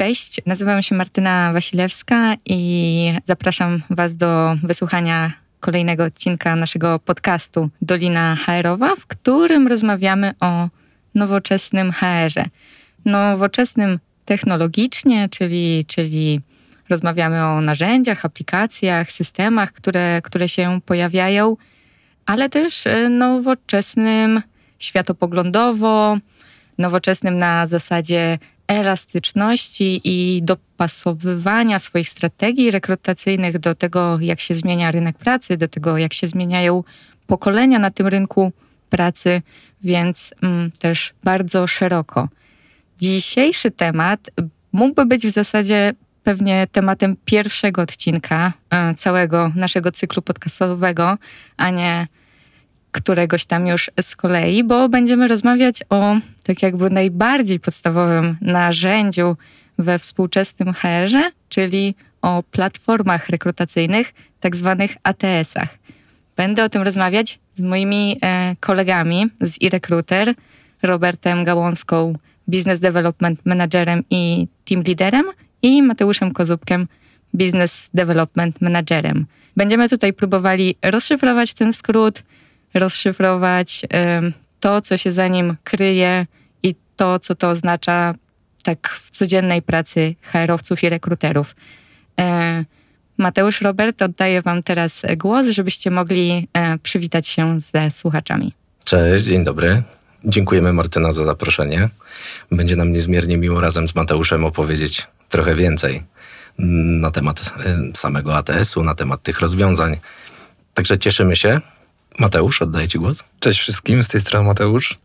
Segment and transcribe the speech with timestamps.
[0.00, 8.36] Cześć, nazywam się Martyna Wasilewska i zapraszam Was do wysłuchania kolejnego odcinka naszego podcastu Dolina
[8.36, 10.68] HR-owa, w którym rozmawiamy o
[11.14, 12.44] nowoczesnym HR-ze.
[13.04, 16.40] Nowoczesnym technologicznie, czyli, czyli
[16.88, 21.56] rozmawiamy o narzędziach, aplikacjach, systemach, które, które się pojawiają,
[22.26, 24.42] ale też e, nowoczesnym
[24.78, 26.18] światopoglądowo,
[26.78, 28.38] nowoczesnym na zasadzie
[28.70, 35.98] elastyczności i dopasowywania swoich strategii rekrutacyjnych do tego, jak się zmienia rynek pracy, do tego,
[35.98, 36.84] jak się zmieniają
[37.26, 38.52] pokolenia na tym rynku
[38.90, 39.42] pracy,
[39.84, 42.28] więc mm, też bardzo szeroko.
[42.98, 44.30] Dzisiejszy temat
[44.72, 45.92] mógłby być w zasadzie
[46.22, 51.18] pewnie tematem pierwszego odcinka e, całego naszego cyklu podcastowego,
[51.56, 52.06] a nie
[52.90, 59.36] któregoś tam już z kolei, bo będziemy rozmawiać o tak jakby najbardziej podstawowym narzędziu
[59.78, 65.78] we współczesnym HR-ze, czyli o platformach rekrutacyjnych, tak zwanych ATS-ach.
[66.36, 70.34] Będę o tym rozmawiać z moimi e, kolegami z eRecruiter,
[70.82, 72.14] Robertem Gałąską,
[72.48, 75.26] Business Development Managerem i Team Leaderem
[75.62, 76.88] i Mateuszem Kozubkiem,
[77.34, 79.26] Business Development Managerem.
[79.56, 82.22] Będziemy tutaj próbowali rozszyfrować ten skrót,
[82.74, 83.82] rozszyfrować
[84.60, 86.26] to, co się za nim kryje
[86.62, 88.14] i to, co to oznacza
[88.62, 91.56] tak w codziennej pracy HR-owców i rekruterów.
[92.20, 92.64] E,
[93.18, 98.52] Mateusz, Robert, oddaję Wam teraz głos, żebyście mogli e, przywitać się ze słuchaczami.
[98.84, 99.82] Cześć, dzień dobry.
[100.24, 101.88] Dziękujemy Martyna za zaproszenie.
[102.52, 106.02] Będzie nam niezmiernie miło razem z Mateuszem opowiedzieć trochę więcej
[106.58, 107.52] na temat
[107.94, 109.96] samego ATS-u, na temat tych rozwiązań.
[110.74, 111.60] Także cieszymy się.
[112.18, 113.24] Mateusz, oddaję Ci głos.
[113.40, 114.98] Cześć wszystkim, z tej strony Mateusz.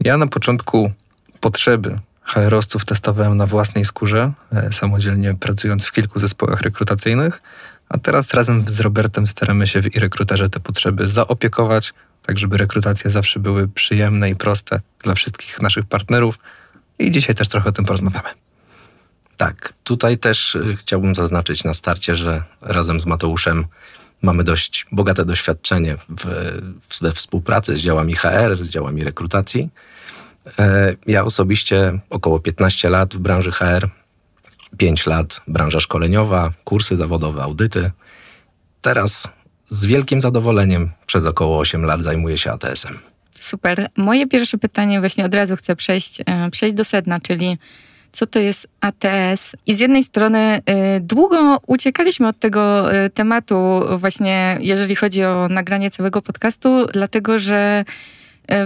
[0.00, 0.92] Ja na początku
[1.40, 7.42] potrzeby HR-owców testowałem na własnej skórze, e, samodzielnie pracując w kilku zespołach rekrutacyjnych,
[7.88, 13.10] a teraz razem z Robertem staramy się w e-rekruterze te potrzeby zaopiekować, tak żeby rekrutacje
[13.10, 16.38] zawsze były przyjemne i proste dla wszystkich naszych partnerów.
[16.98, 18.28] I dzisiaj też trochę o tym porozmawiamy.
[19.36, 23.64] Tak, tutaj też y, chciałbym zaznaczyć na starcie, że razem z Mateuszem
[24.24, 26.26] mamy dość bogate doświadczenie w,
[27.00, 29.68] we współpracy z działami HR, z działami rekrutacji.
[30.58, 33.88] E, ja osobiście około 15 lat w branży HR,
[34.76, 37.90] 5 lat branża szkoleniowa, kursy zawodowe, audyty.
[38.80, 39.28] Teraz
[39.68, 42.98] z wielkim zadowoleniem przez około 8 lat zajmuję się ATS-em.
[43.38, 43.88] Super.
[43.96, 47.58] Moje pierwsze pytanie właśnie od razu chcę przejść, e, przejść do sedna, czyli
[48.14, 49.56] co to jest ATS.
[49.66, 50.60] I z jednej strony
[50.96, 57.38] y, długo uciekaliśmy od tego y, tematu, właśnie jeżeli chodzi o nagranie całego podcastu, dlatego
[57.38, 57.84] że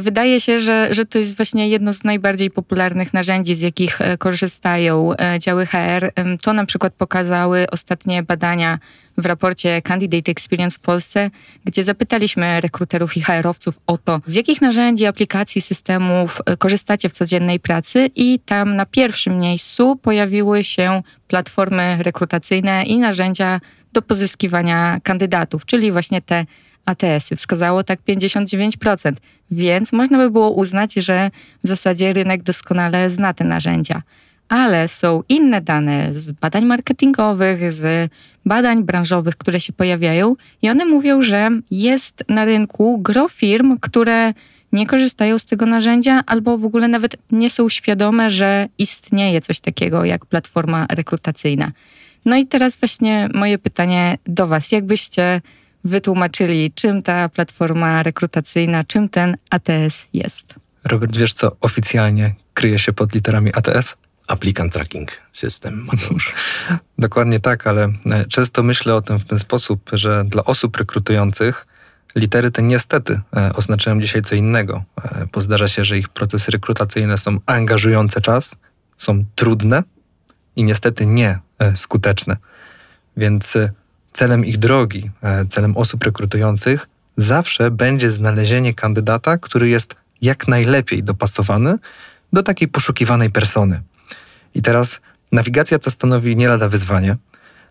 [0.00, 5.12] Wydaje się, że, że to jest właśnie jedno z najbardziej popularnych narzędzi, z jakich korzystają
[5.38, 6.12] działy HR.
[6.42, 8.78] To na przykład pokazały ostatnie badania
[9.18, 11.30] w raporcie Candidate Experience w Polsce,
[11.64, 17.12] gdzie zapytaliśmy rekruterów i HR-owców o to, z jakich narzędzi, aplikacji, systemów e, korzystacie w
[17.12, 23.60] codziennej pracy i tam na pierwszym miejscu pojawiły się platformy rekrutacyjne i narzędzia
[23.92, 26.46] do pozyskiwania kandydatów, czyli właśnie te
[26.88, 27.36] ATS-y.
[27.36, 29.12] Wskazało tak 59%,
[29.50, 31.30] więc można by było uznać, że
[31.64, 34.02] w zasadzie rynek doskonale zna te narzędzia
[34.48, 38.10] ale są inne dane z badań marketingowych, z
[38.46, 44.32] badań branżowych, które się pojawiają, i one mówią, że jest na rynku gro firm, które
[44.72, 49.60] nie korzystają z tego narzędzia albo w ogóle nawet nie są świadome, że istnieje coś
[49.60, 51.72] takiego jak platforma rekrutacyjna.
[52.24, 54.72] No i teraz właśnie moje pytanie do Was.
[54.72, 55.40] Jakbyście
[55.84, 60.54] wytłumaczyli, czym ta platforma rekrutacyjna, czym ten ATS jest?
[60.84, 63.96] Robert, wiesz co oficjalnie kryje się pod literami ATS?
[64.28, 66.34] Applicant Tracking System, Mateusz.
[66.98, 71.66] Dokładnie tak, ale e, często myślę o tym w ten sposób, że dla osób rekrutujących
[72.14, 76.50] litery te niestety e, oznaczają dzisiaj co innego, e, bo zdarza się, że ich procesy
[76.50, 78.50] rekrutacyjne są angażujące czas,
[78.96, 79.82] są trudne
[80.56, 81.38] i niestety nie
[81.74, 82.36] skuteczne.
[83.16, 83.54] Więc
[84.18, 85.10] celem ich drogi,
[85.48, 91.78] celem osób rekrutujących zawsze będzie znalezienie kandydata, który jest jak najlepiej dopasowany
[92.32, 93.82] do takiej poszukiwanej persony.
[94.54, 95.00] I teraz
[95.32, 97.16] nawigacja to stanowi nie lada wyzwanie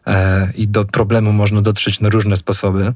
[0.07, 2.93] e, i do problemu można dotrzeć na różne sposoby.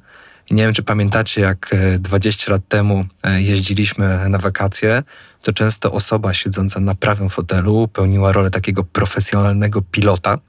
[0.49, 5.03] I nie wiem, czy pamiętacie, jak 20 e, lat temu e, jeździliśmy na wakacje,
[5.41, 10.39] to często osoba siedząca na prawym fotelu pełniła rolę takiego profesjonalnego pilota, e,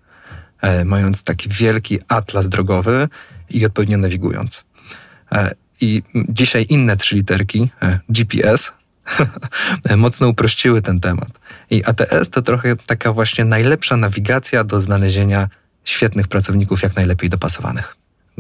[0.85, 3.09] mając taki wielki atlas drogowy
[3.51, 4.65] i odpowiednio nawigując.
[5.81, 7.71] I dzisiaj inne trzy literki,
[8.09, 8.73] GPS,
[9.97, 11.41] mocno uprościły ten temat.
[11.71, 15.49] I ATS to trochę taka właśnie najlepsza nawigacja do znalezienia
[15.85, 17.97] świetnych pracowników, jak najlepiej dopasowanych.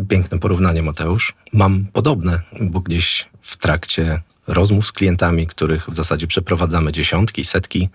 [0.09, 1.35] Piękne porównanie, Mateusz.
[1.53, 7.89] Mam podobne, bo gdzieś w trakcie rozmów z klientami, których w zasadzie przeprowadzamy dziesiątki, setki,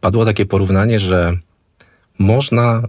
[0.00, 1.38] padło takie porównanie, że
[2.18, 2.82] można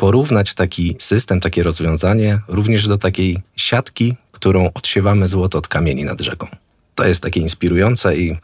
[0.00, 6.20] porównać taki system, takie rozwiązanie również do takiej siatki, którą odsiewamy złoto od kamieni nad
[6.20, 6.46] rzeką.
[6.94, 8.36] To jest takie inspirujące i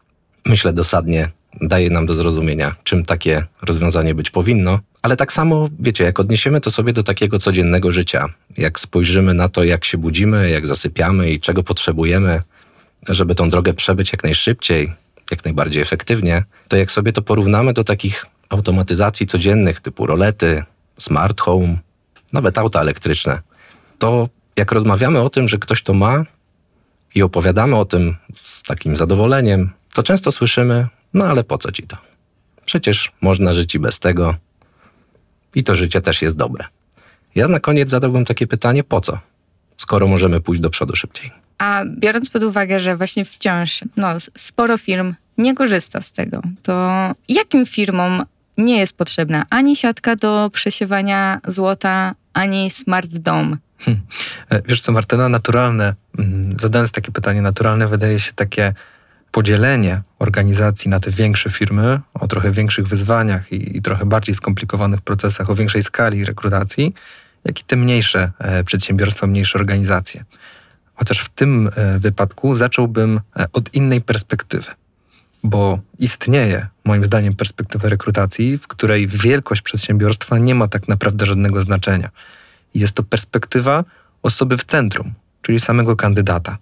[0.47, 1.31] myślę dosadnie
[1.61, 4.81] daje nam do zrozumienia, czym takie rozwiązanie być powinno.
[5.03, 8.27] Ale tak samo, wiecie, jak odniesiemy to sobie do takiego codziennego życia,
[8.59, 12.43] jak spojrzymy na to, jak się budzimy, jak zasypiamy i czego potrzebujemy,
[13.09, 14.93] żeby tą drogę przebyć jak najszybciej,
[15.31, 20.65] jak najbardziej efektywnie, to jak sobie to porównamy do takich automatyzacji codziennych typu rolety,
[20.99, 21.79] smart home,
[22.33, 23.41] nawet auta elektryczne,
[23.99, 26.25] to jak rozmawiamy o tym, że ktoś to ma
[27.15, 31.83] i opowiadamy o tym z takim zadowoleniem, to często słyszymy, no ale po co ci
[31.83, 31.97] to?
[32.65, 34.35] Przecież można żyć i bez tego.
[35.55, 36.65] I to życie też jest dobre.
[37.35, 39.19] Ja na koniec zadałbym takie pytanie, po co?
[39.77, 41.31] Skoro możemy pójść do przodu szybciej.
[41.59, 46.91] A biorąc pod uwagę, że właśnie wciąż no, sporo firm nie korzysta z tego, to
[47.29, 48.25] jakim firmom
[48.59, 53.57] nie jest potrzebna ani siatka do przesiewania złota, ani smart dome?
[53.79, 54.01] Hmm.
[54.69, 58.73] Wiesz co, Martyna, naturalne, mm, zadając takie pytanie, naturalne wydaje się takie
[59.31, 65.01] podzielenie organizacji na te większe firmy o trochę większych wyzwaniach i, i trochę bardziej skomplikowanych
[65.01, 66.95] procesach, o większej skali rekrutacji,
[67.45, 70.25] jak i te mniejsze e, przedsiębiorstwa, mniejsze organizacje.
[70.95, 74.71] Chociaż w tym e, wypadku zacząłbym e, od innej perspektywy,
[75.45, 81.63] bo istnieje, moim zdaniem, perspektywa rekrutacji, w której wielkość przedsiębiorstwa nie ma tak naprawdę żadnego
[81.63, 82.09] znaczenia.
[82.75, 83.85] Jest to perspektywa
[84.23, 86.59] osoby w centrum, czyli samego kandydata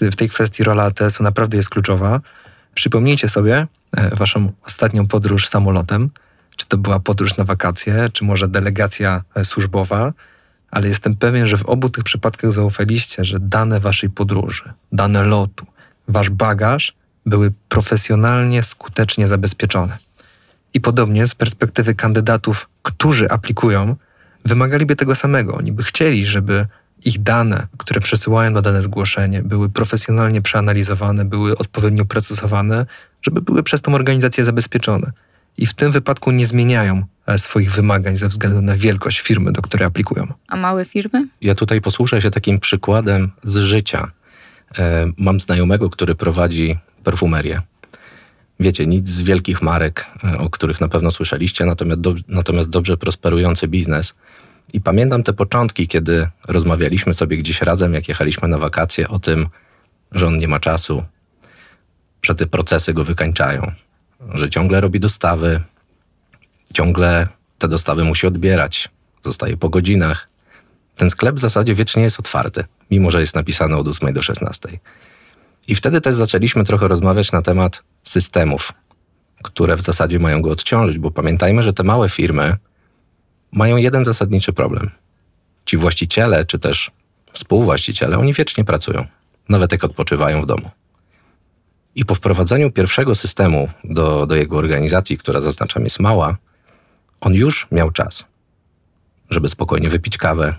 [0.00, 2.20] w tej kwestii rola ATS-u naprawdę jest kluczowa.
[2.74, 3.66] Przypomnijcie sobie
[3.96, 6.10] e, waszą ostatnią podróż samolotem,
[6.56, 10.12] czy to była podróż na wakacje, czy może delegacja e, służbowa,
[10.70, 15.66] ale jestem pewien, że w obu tych przypadkach zaufaliście, że dane waszej podróży, dane lotu,
[16.08, 16.94] wasz bagaż
[17.26, 19.98] były profesjonalnie, skutecznie zabezpieczone.
[20.74, 23.96] I podobnie z perspektywy kandydatów, którzy aplikują,
[24.44, 25.54] wymagaliby tego samego.
[25.54, 26.66] Oni by chcieli, żeby
[27.04, 32.86] ich dane, które przesyłają na dane zgłoszenie, były profesjonalnie przeanalizowane, były odpowiednio procesowane,
[33.22, 35.12] żeby były przez tą organizację zabezpieczone.
[35.58, 39.62] I w tym wypadku nie zmieniają e, swoich wymagań ze względu na wielkość firmy, do
[39.62, 40.26] której aplikują.
[40.48, 41.28] A małe firmy?
[41.40, 44.10] Ja tutaj posłuszę się takim przykładem z życia.
[44.78, 47.62] E, mam znajomego, który prowadzi perfumerię.
[48.60, 52.96] Wiecie, nic z wielkich marek, e, o których na pewno słyszeliście, natomiast, do, natomiast dobrze
[52.96, 54.14] prosperujący biznes.
[54.72, 59.48] I pamiętam te początki, kiedy rozmawialiśmy sobie gdzieś razem, jak jechaliśmy na wakacje, o tym,
[60.12, 61.04] że on nie ma czasu,
[62.22, 63.72] że te procesy go wykańczają,
[64.34, 65.60] że ciągle robi dostawy,
[66.74, 67.28] ciągle
[67.58, 68.88] te dostawy musi odbierać,
[69.22, 70.28] zostaje po godzinach.
[70.96, 74.68] Ten sklep w zasadzie wiecznie jest otwarty, mimo że jest napisany od 8 do 16.
[75.68, 78.72] I wtedy też zaczęliśmy trochę rozmawiać na temat systemów,
[79.42, 82.56] które w zasadzie mają go odciążyć, bo pamiętajmy, że te małe firmy,
[83.52, 84.90] mają jeden zasadniczy problem.
[85.64, 86.90] Ci właściciele, czy też
[87.32, 89.06] współwłaściciele, oni wiecznie pracują,
[89.48, 90.70] nawet jak odpoczywają w domu.
[91.94, 96.36] I po wprowadzeniu pierwszego systemu do, do jego organizacji, która zaznaczam jest mała,
[97.20, 98.26] on już miał czas,
[99.30, 100.54] żeby spokojnie wypić kawę,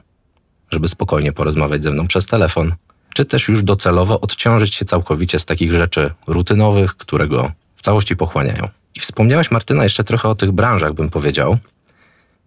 [0.71, 2.75] żeby spokojnie porozmawiać ze mną przez telefon,
[3.15, 8.15] czy też już docelowo odciążyć się całkowicie z takich rzeczy rutynowych, które go w całości
[8.15, 8.67] pochłaniają.
[8.95, 11.57] I wspomniałaś, Martyna, jeszcze trochę o tych branżach, bym powiedział.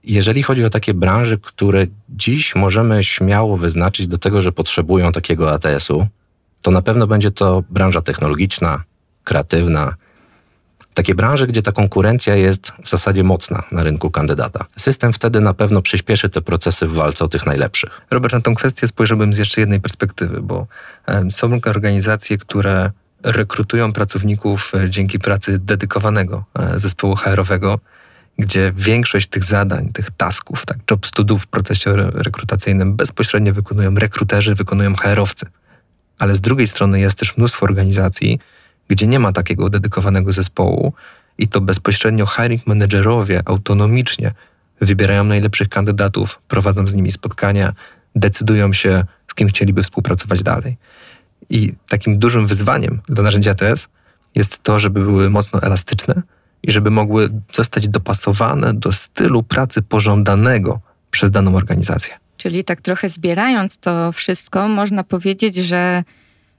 [0.05, 5.53] Jeżeli chodzi o takie branże, które dziś możemy śmiało wyznaczyć do tego, że potrzebują takiego
[5.53, 6.07] ATS-u,
[6.63, 8.83] to na pewno będzie to branża technologiczna,
[9.25, 9.95] kreatywna.
[10.99, 14.65] Takie branże, gdzie ta konkurencja jest w zasadzie mocna na rynku kandydata.
[14.77, 18.01] System wtedy na pewno przyspieszy te procesy w walce o tych najlepszych.
[18.11, 20.67] Robert, na tę kwestię spojrzałbym z jeszcze jednej perspektywy, bo
[21.31, 22.91] są organizacje, które
[23.23, 27.79] rekrutują pracowników e, dzięki pracy dedykowanego e, zespołu HR-owego,
[28.39, 34.55] gdzie większość tych zadań, tych tasków, tak, job studów w procesie rekrutacyjnym bezpośrednio wykonują rekruterzy,
[34.55, 35.47] wykonują HR-owcy.
[36.19, 38.39] Ale z drugiej strony jest też mnóstwo organizacji,
[38.89, 40.93] gdzie nie ma takiego dedykowanego zespołu
[41.39, 44.35] i to bezpośrednio hiring managerowie autonomicznie
[44.81, 47.73] wybierają najlepszych kandydatów, prowadzą z nimi spotkania,
[48.15, 50.77] decydują się, z kim chcieliby współpracować dalej.
[51.51, 53.89] I takim dużym wyzwaniem dla narzędzia ATS
[54.35, 56.23] jest to, żeby były mocno elastyczne,
[56.63, 60.81] i żeby mogły zostać dopasowane do stylu pracy pożądanego
[61.11, 62.15] przez daną organizację.
[62.37, 66.05] Czyli tak trochę zbierając to wszystko, można powiedzieć, że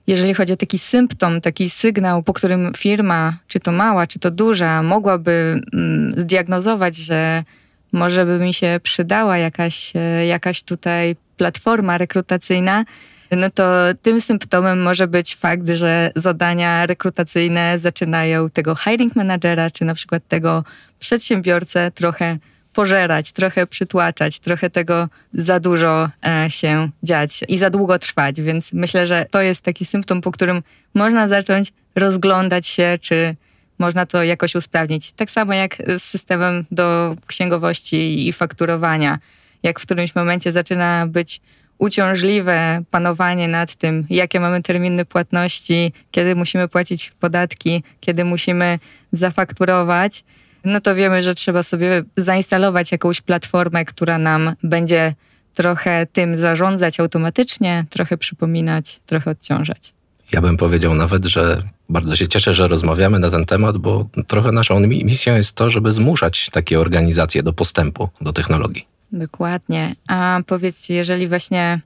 [0.10, 4.32] jeżeli chodzi o taki symptom, taki sygnał, po którym firma, czy to mała, czy to
[4.32, 7.44] duża, mogłaby mm, zdiagnozować, że
[7.92, 12.86] może by mi się przydała jakaś, e, jakaś tutaj platforma rekrutacyjna,
[13.32, 13.63] no to
[14.01, 20.28] tym symptomem może być fakt, że zadania rekrutacyjne zaczynają tego hiring managera, czy na przykład
[20.28, 20.63] tego
[21.00, 22.38] przedsiębiorcę trochę
[22.74, 28.42] pożerać, trochę przytłaczać, trochę tego za dużo e, się dziać i za długo trwać.
[28.42, 33.36] Więc myślę, że to jest taki symptom, po którym można zacząć rozglądać się, czy
[33.80, 35.12] można to jakoś usprawnić.
[35.12, 39.20] Tak samo jak z systemem do księgowości i fakturowania.
[39.64, 41.42] Jak w którymś momencie zaczyna być
[41.78, 48.80] uciążliwe panowanie nad tym, jakie mamy terminy płatności, kiedy musimy płacić podatki, kiedy musimy
[49.12, 50.24] zafakturować,
[50.66, 55.13] no to wiemy, że trzeba sobie zainstalować jakąś platformę, która nam będzie
[55.54, 59.94] trochę tym zarządzać automatycznie, trochę przypominać, trochę odciążać.
[60.32, 64.51] Ja bym powiedział nawet, że bardzo się cieszę, że rozmawiamy na ten temat, bo trochę
[64.51, 68.88] naszą misją jest to, żeby zmuszać takie organizacje do postępu, do technologii.
[69.12, 69.96] Dokładnie.
[70.08, 71.80] A powiedz, jeżeli właśnie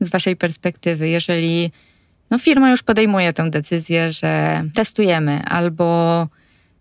[0.00, 1.72] z Waszej perspektywy, jeżeli
[2.30, 6.26] no, firma już podejmuje tę decyzję, że testujemy albo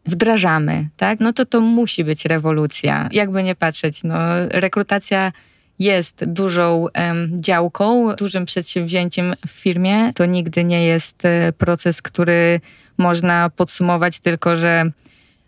[0.10, 1.20] wdrażamy, tak?
[1.20, 3.10] No to to musi być rewolucja.
[3.12, 4.18] Jakby nie patrzeć, no,
[4.50, 5.32] rekrutacja
[5.80, 10.13] jest dużą um, działką, dużym przedsięwzięciem w firmie.
[10.13, 12.62] To nigdy nie jest e, proces, który
[12.98, 14.92] można podsumować tylko, że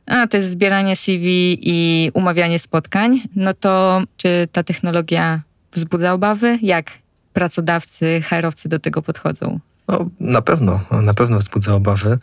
[0.05, 3.21] a, to jest zbieranie CV i umawianie spotkań.
[3.35, 5.41] No to czy ta technologia
[5.71, 6.59] wzbudza obawy?
[6.61, 6.91] Jak
[7.33, 9.59] pracodawcy, HR-owcy do tego podchodzą?
[9.87, 12.17] No, na pewno, na pewno wzbudza obawy.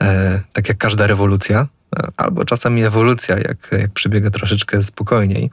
[0.00, 1.66] E, tak jak każda rewolucja,
[2.16, 5.50] albo czasami ewolucja, jak, jak przebiega troszeczkę spokojniej.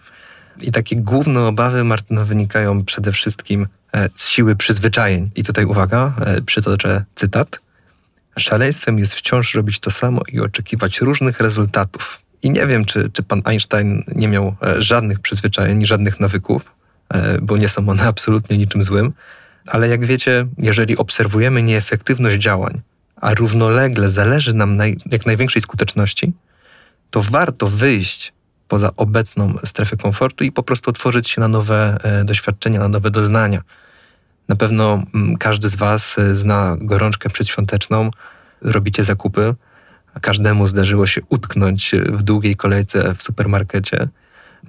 [0.62, 5.30] I takie główne obawy Martyna wynikają przede wszystkim e, z siły przyzwyczajeń.
[5.36, 7.60] I tutaj uwaga, e, przytoczę cytat.
[8.40, 12.22] Szaleństwem jest wciąż robić to samo i oczekiwać różnych rezultatów.
[12.44, 16.78] I nie wiem, czy, czy pan Einstein nie miał e, żadnych przyzwyczajeń, żadnych nawyków,
[17.42, 19.14] bo nie są one absolutnie niczym złym.
[19.66, 22.82] Ale jak wiecie, jeżeli obserwujemy nieefektywność działań,
[23.22, 26.34] a równolegle zależy nam na jak największej skuteczności,
[27.10, 28.34] to warto wyjść
[28.68, 33.12] poza obecną strefę komfortu i po prostu otworzyć się na nowe e, doświadczenia, na nowe
[33.12, 33.62] doznania.
[34.48, 38.12] Na pewno mm, każdy z Was e, zna gorączkę przedświąteczną,
[38.62, 39.56] robicie zakupy,
[40.14, 44.08] a każdemu zdarzyło się utknąć w długiej kolejce w supermarkecie,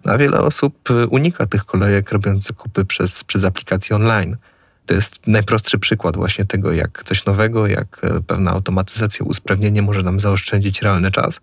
[0.04, 4.36] a wiele osób e, unika tych kolejek, robiąc zakupy przez, przez aplikacje online.
[4.88, 10.02] To jest najprostszy przykład właśnie tego, jak coś nowego, jak e, pewna automatyzacja, usprawnienie może
[10.02, 11.40] nam zaoszczędzić realny czas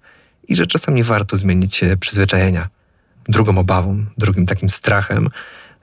[0.47, 2.69] i że czasami warto zmienić e, przyzwyczajenia.
[3.29, 5.29] Drugą obawą, drugim takim strachem,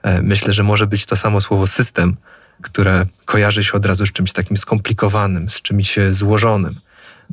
[0.01, 2.15] e, myślę, że może być to samo słowo system,
[2.61, 6.79] które kojarzy się od razu z czymś takim skomplikowanym, z czymś złożonym.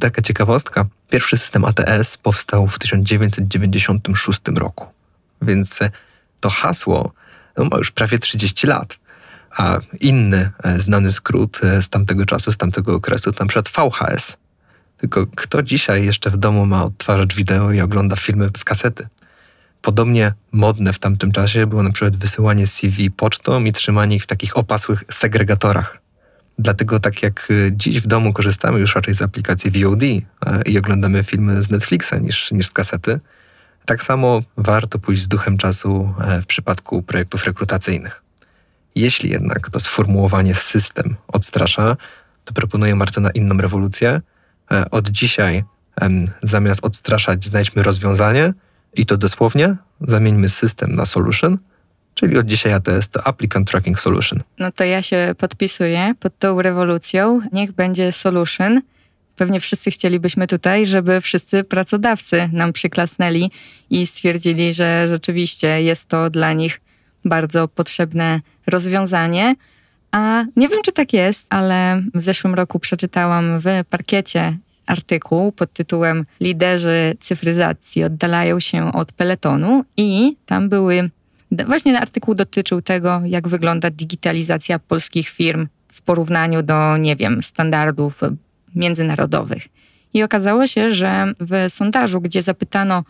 [0.00, 0.86] Taka ciekawostka.
[1.08, 4.86] Pierwszy system ATS powstał w 1996 roku,
[5.42, 5.78] więc
[6.40, 7.12] to hasło
[7.56, 8.99] no, ma już prawie 30 lat
[9.50, 13.68] a inny e, znany skrót e, z tamtego czasu, z tamtego okresu, to na przykład
[13.68, 14.36] VHS.
[14.96, 19.08] Tylko kto dzisiaj jeszcze w domu ma odtwarzacz wideo i ogląda filmy z kasety?
[19.82, 24.26] Podobnie modne w tamtym czasie było na przykład wysyłanie CV pocztą i trzymanie ich w
[24.26, 25.98] takich opasłych segregatorach.
[26.58, 30.02] Dlatego tak jak e, dziś w domu korzystamy już raczej z aplikacji VOD
[30.66, 33.20] i oglądamy filmy z Netflixa niż, niż z kasety,
[33.84, 38.22] tak samo warto pójść z duchem czasu w przypadku projektów rekrutacyjnych.
[38.94, 41.96] Jeśli jednak to sformułowanie system odstrasza,
[42.44, 44.20] to proponuję Martyna inną rewolucję.
[44.72, 45.64] E, od dzisiaj
[46.42, 48.52] zamiast odstraszać znajdźmy rozwiązanie
[48.96, 51.58] i to dosłownie zamieńmy system na solution,
[52.14, 54.42] czyli od dzisiaj ATS to Applicant Tracking Solution.
[54.58, 57.40] No to ja się podpisuję pod tą rewolucją.
[57.52, 58.80] Niech będzie solution.
[59.36, 63.50] Pewnie wszyscy chcielibyśmy tutaj, żeby wszyscy pracodawcy nam przyklasnęli
[63.90, 66.80] i stwierdzili, że rzeczywiście jest to dla nich
[67.24, 69.54] bardzo potrzebne rozwiązanie.
[70.12, 74.58] A nie wiem, czy tak jest, ale w zeszłym roku przeczytałam w parkiecie
[74.90, 81.10] artykuł pod tytułem Liderzy cyfryzacji oddalają się od peletonu i tam były,
[81.66, 88.20] właśnie artykuł dotyczył tego, jak wygląda digitalizacja polskich firm w porównaniu do, nie wiem, standardów
[88.74, 89.68] międzynarodowych.
[90.14, 93.04] I okazało się, że w sondażu, gdzie zapytano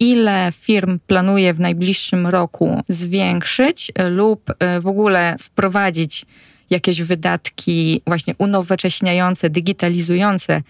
[0.00, 6.26] ile firm planuje w najbliższym roku zwiększyć lub e, w ogóle wprowadzić
[6.70, 10.62] jakieś wydatki właśnie unowocześniające, digitalizujące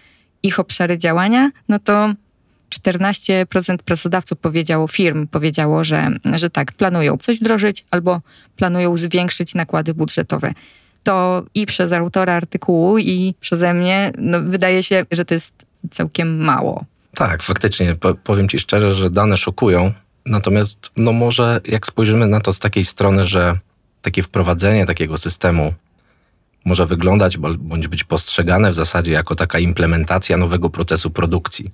[0.43, 2.13] ich obszary działania, no to
[2.69, 8.21] 14% pracodawców powiedziało, firm powiedziało, że, że tak, planują coś wdrożyć albo
[8.55, 10.53] planują zwiększyć nakłady budżetowe.
[11.03, 15.53] to i przez autora artykułu, i przeze mnie, no, wydaje się, że to jest
[15.91, 16.85] całkiem mało.
[17.15, 17.95] Tak, faktycznie.
[18.23, 19.93] powiem Ci szczerze, że dane szokują.
[20.25, 23.59] Natomiast, no może jak spojrzymy na to z takiej strony, że
[24.01, 25.73] takie wprowadzenie takiego systemu
[26.65, 31.71] może wyglądać bądź być postrzegane w zasadzie jako taka implementacja nowego procesu produkcji,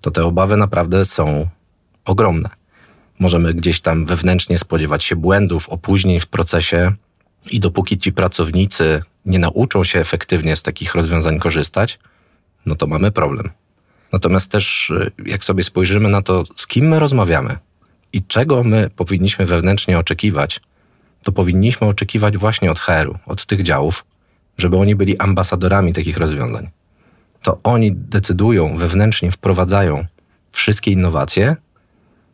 [0.00, 1.48] to te obawy naprawdę są
[2.04, 2.48] ogromne.
[3.18, 6.92] Możemy gdzieś tam wewnętrznie spodziewać się błędów, opóźnień w procesie,
[7.50, 11.98] i dopóki ci pracownicy nie nauczą się efektywnie z takich rozwiązań korzystać,
[12.66, 13.50] no to mamy problem.
[14.14, 17.58] Natomiast też, y, jak sobie spojrzymy na to, z kim my rozmawiamy
[18.12, 20.60] i czego my powinniśmy wewnętrznie oczekiwać,
[21.22, 24.04] to powinniśmy oczekiwać właśnie od HR-u, od tych działów,
[24.58, 26.70] żeby oni byli ambasadorami takich rozwiązań.
[27.42, 30.04] To oni decydują, wewnętrznie wprowadzają
[30.52, 31.56] wszystkie innowacje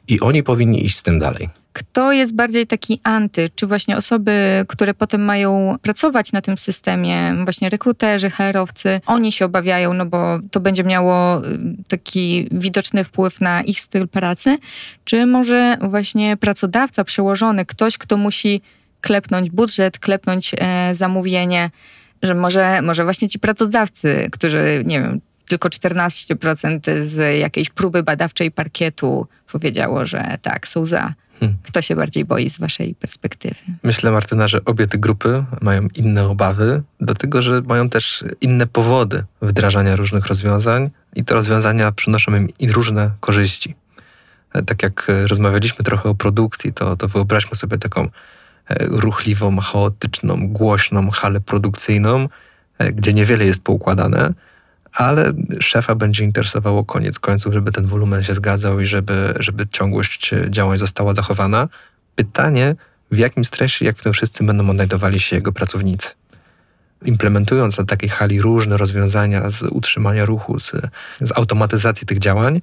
[0.09, 1.49] i oni powinni iść z tym dalej.
[1.73, 3.51] Kto jest bardziej taki anty?
[3.55, 9.45] Czy właśnie osoby, które potem mają pracować na tym systemie, właśnie rekruterzy, HR-owcy, oni się
[9.45, 11.59] obawiają, no bo to będzie miało y,
[11.89, 14.59] taki widoczny wpływ na ich styl pracy?
[15.05, 18.63] Czy może właśnie pracodawca przełożony, ktoś, kto musi
[19.01, 21.71] klepnąć budżet, klepnąć e, zamówienie,
[22.23, 28.51] że może, może właśnie ci pracodawcy, którzy, nie wiem, tylko 14% z jakiejś próby badawczej
[28.51, 31.15] parkietu powiedziało, że tak, są za.
[31.63, 33.55] Kto się bardziej boi z waszej perspektywy?
[33.83, 39.25] Myślę, Martyna, że obie te grupy mają inne obawy, dlatego że mają też inne powody
[39.43, 43.75] wdrażania różnych rozwiązań i te rozwiązania przynoszą im różne korzyści.
[44.53, 48.09] E, tak jak rozmawialiśmy trochę o produkcji, to, to wyobraźmy sobie taką e,
[48.79, 52.29] ruchliwą, chaotyczną, głośną halę produkcyjną,
[52.79, 54.35] e, gdzie niewiele jest poukładane,
[54.95, 60.31] ale szefa będzie interesowało koniec końców, żeby ten wolumen się zgadzał i żeby, żeby ciągłość
[60.49, 61.69] działań została zachowana.
[62.15, 62.77] Pytanie,
[63.11, 66.09] w jakim stresie, jak w tym wszyscy będą odnajdowali się jego pracownicy.
[67.05, 70.73] Implementując na takiej hali różne rozwiązania z utrzymania ruchu, z,
[71.21, 72.61] z automatyzacji tych działań,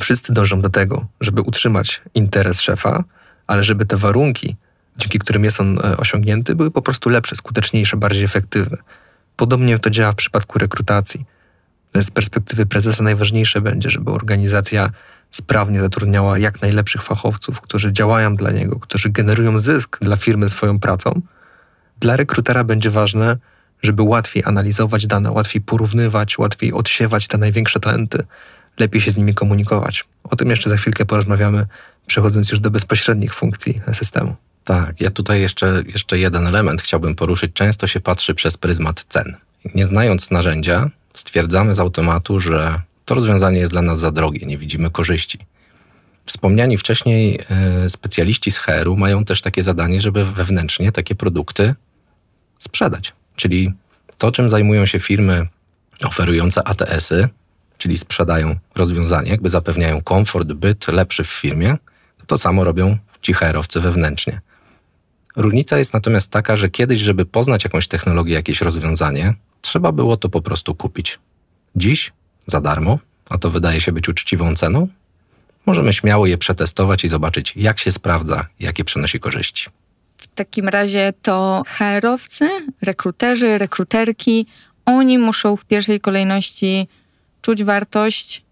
[0.00, 3.04] wszyscy dążą do tego, żeby utrzymać interes szefa,
[3.46, 4.56] ale żeby te warunki,
[4.96, 8.76] dzięki którym jest on e, osiągnięty, były po prostu lepsze, skuteczniejsze, bardziej efektywne.
[9.36, 11.24] Podobnie to działa w przypadku rekrutacji
[11.94, 14.90] z perspektywy prezesa najważniejsze będzie, żeby organizacja
[15.30, 20.78] sprawnie zatrudniała jak najlepszych fachowców, którzy działają dla niego, którzy generują zysk dla firmy swoją
[20.78, 21.20] pracą.
[22.00, 23.36] Dla rekrutera będzie ważne,
[23.82, 28.24] żeby łatwiej analizować dane, łatwiej porównywać, łatwiej odsiewać te największe talenty,
[28.78, 30.04] lepiej się z nimi komunikować.
[30.24, 31.66] O tym jeszcze za chwilkę porozmawiamy,
[32.06, 34.36] przechodząc już do bezpośrednich funkcji systemu.
[34.64, 37.52] Tak, ja tutaj jeszcze, jeszcze jeden element chciałbym poruszyć.
[37.52, 39.36] Często się patrzy przez pryzmat cen.
[39.74, 44.58] Nie znając narzędzia, stwierdzamy z automatu, że to rozwiązanie jest dla nas za drogie, nie
[44.58, 45.38] widzimy korzyści.
[46.26, 51.74] Wspomniani wcześniej e, specjaliści z HR-u mają też takie zadanie, żeby wewnętrznie takie produkty
[52.58, 53.12] sprzedać.
[53.36, 53.72] Czyli
[54.18, 55.46] to, czym zajmują się firmy
[56.04, 57.28] oferujące ATS-y,
[57.78, 61.76] czyli sprzedają rozwiązanie, jakby zapewniają komfort, byt lepszy w firmie,
[62.18, 64.40] to, to samo robią ci HR-owcy wewnętrznie.
[65.36, 69.34] Różnica jest natomiast taka, że kiedyś, żeby poznać jakąś technologię, jakieś rozwiązanie,
[69.68, 71.18] trzeba było to po prostu kupić.
[71.76, 72.12] Dziś
[72.46, 74.88] za darmo, a to wydaje się być uczciwą ceną,
[75.66, 79.68] możemy śmiało je przetestować i zobaczyć, jak się sprawdza, jakie przynosi korzyści.
[80.18, 82.48] W takim razie to HR-owcy,
[82.82, 84.46] rekruterzy, rekruterki,
[84.86, 86.88] oni muszą w pierwszej kolejności
[87.42, 88.42] czuć wartość,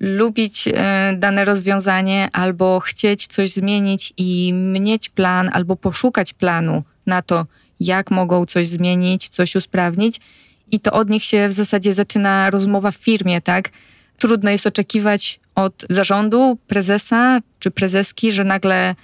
[0.00, 7.22] lubić e, dane rozwiązanie albo chcieć coś zmienić i mieć plan albo poszukać planu na
[7.22, 7.46] to,
[7.80, 10.20] jak mogą coś zmienić, coś usprawnić.
[10.70, 13.70] I to od nich się w zasadzie zaczyna rozmowa w firmie, tak?
[14.18, 18.94] Trudno jest oczekiwać od zarządu, prezesa czy prezeski, że nagle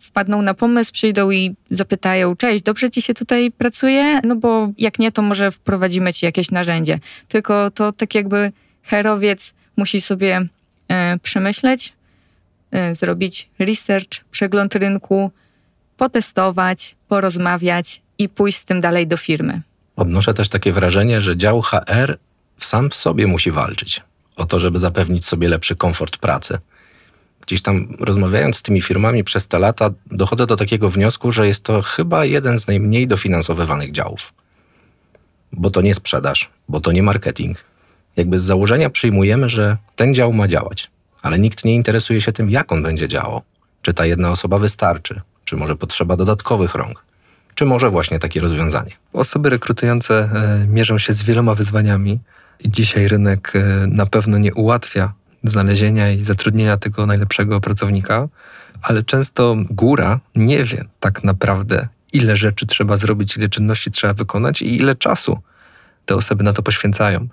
[0.00, 4.20] wpadną na pomysł, przyjdą i zapytają: Cześć, dobrze ci się tutaj pracuje?
[4.24, 6.98] No bo jak nie, to może wprowadzimy ci jakieś narzędzie.
[7.28, 10.46] Tylko to tak jakby herowiec musi sobie
[10.88, 11.92] e, przemyśleć,
[12.70, 15.30] e, zrobić research, przegląd rynku,
[15.96, 19.60] potestować, porozmawiać i pójść z tym dalej do firmy.
[19.98, 22.18] Odnoszę też takie wrażenie, że dział HR
[22.58, 24.02] sam w sobie musi walczyć
[24.36, 26.58] o to, żeby zapewnić sobie lepszy komfort pracy.
[27.40, 31.64] Gdzieś tam rozmawiając z tymi firmami przez te lata, dochodzę do takiego wniosku, że jest
[31.64, 34.32] to chyba jeden z najmniej dofinansowywanych działów.
[35.52, 37.64] Bo to nie sprzedaż, bo to nie marketing.
[38.16, 40.90] Jakby z założenia przyjmujemy, że ten dział ma działać,
[41.22, 43.42] ale nikt nie interesuje się tym, jak on będzie działał.
[43.82, 47.07] Czy ta jedna osoba wystarczy, czy może potrzeba dodatkowych rąk
[47.58, 48.90] czy może właśnie takie rozwiązanie?
[49.12, 52.18] Osoby rekrutujące e, mierzą się z wieloma wyzwaniami.
[52.64, 55.12] Dzisiaj rynek e, na pewno nie ułatwia
[55.44, 58.28] znalezienia i zatrudnienia tego najlepszego pracownika,
[58.82, 64.62] ale często góra nie wie tak naprawdę, ile rzeczy trzeba zrobić, ile czynności trzeba wykonać
[64.62, 65.38] i ile czasu
[66.06, 67.28] te osoby na to poświęcają.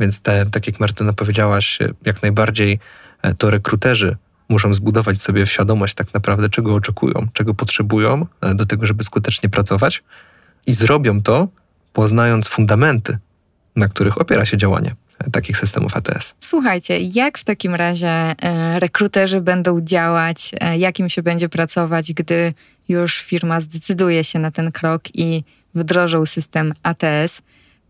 [0.00, 2.78] Więc te, tak jak Martyna powiedziałaś, jak najbardziej
[3.22, 4.16] e, to rekruterzy
[4.48, 9.48] muszą zbudować sobie świadomość tak naprawdę, czego oczekują, czego potrzebują e, do tego, żeby skutecznie
[9.48, 10.02] pracować
[10.66, 11.48] i zrobią to,
[11.92, 13.18] poznając fundamenty,
[13.76, 16.34] na których opiera się działanie e, takich systemów ATS.
[16.40, 18.34] Słuchajcie, jak w takim razie
[18.78, 22.54] rekruterzy będą działać, jak im się będzie pracować, gdy
[22.88, 27.42] już firma zdecyduje się na ten krok i wdrożą system ATS?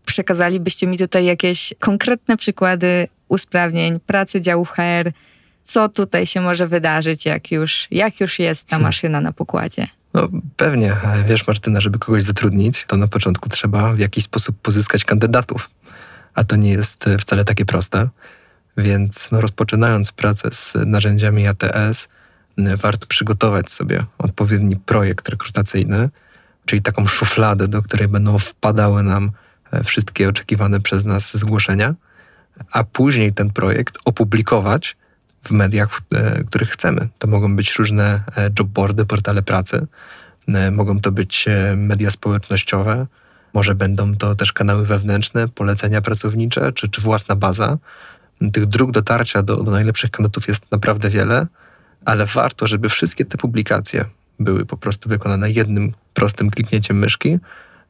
[0.09, 5.11] przekazalibyście mi tutaj jakieś konkretne przykłady usprawnień pracy działów HR,
[5.63, 8.87] co tutaj się może wydarzyć, jak już, jak już jest ta hmm.
[8.87, 9.87] maszyna na pokładzie?
[10.13, 10.95] No pewnie.
[11.27, 15.69] Wiesz Martyna, żeby kogoś zatrudnić, to na początku trzeba w jakiś sposób pozyskać kandydatów.
[16.33, 18.09] A to nie jest wcale takie proste.
[18.77, 22.07] Więc no, rozpoczynając pracę z narzędziami ATS,
[22.57, 26.09] warto przygotować sobie odpowiedni projekt rekrutacyjny,
[26.65, 29.31] czyli taką szufladę, do której będą wpadały nam
[29.71, 31.95] E, wszystkie oczekiwane przez nas zgłoszenia,
[32.71, 34.97] a później ten projekt opublikować
[35.43, 37.07] w mediach, w e, których chcemy.
[37.19, 39.87] To mogą być różne e, jobboardy, portale pracy,
[40.71, 43.07] mogą to być media społecznościowe,
[43.53, 47.77] może będą to też kanały wewnętrzne, polecenia pracownicze czy, czy własna baza.
[48.53, 51.47] Tych dróg dotarcia do, do najlepszych kandydatów jest naprawdę wiele,
[52.05, 54.05] ale warto, żeby wszystkie te publikacje
[54.39, 57.39] były po prostu wykonane jednym prostym kliknięciem myszki,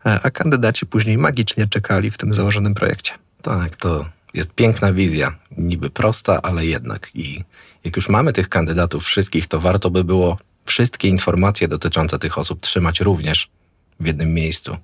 [0.06, 3.12] E, a kandydaci później magicznie czekali w tym założonym projekcie.
[3.42, 7.10] Tak, to jest piękna wizja, niby prosta, ale jednak.
[7.14, 7.44] I
[7.84, 12.62] jak już mamy tych kandydatów wszystkich, to warto by było wszystkie informacje dotyczące tych osób
[12.62, 13.50] trzymać również
[14.00, 14.78] w jednym miejscu,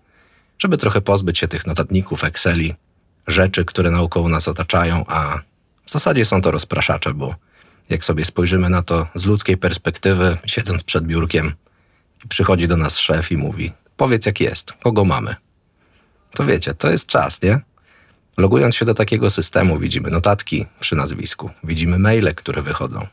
[0.59, 2.75] żeby trochę pozbyć się tych notatników, Exceli,
[3.27, 5.39] rzeczy, które naokoło nas otaczają, a
[5.85, 7.35] w zasadzie są to rozpraszacze, bo
[7.89, 11.53] jak sobie spojrzymy na to z ludzkiej perspektywy, siedząc przed biurkiem,
[12.29, 15.35] przychodzi do nas szef i mówi: Powiedz jak jest, kogo mamy.
[16.31, 17.59] To wiecie, to jest czas, nie?
[18.37, 23.07] Logując się do takiego systemu, widzimy notatki przy nazwisku, widzimy maile, które wychodzą.